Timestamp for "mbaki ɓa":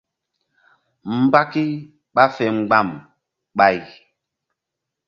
1.21-2.23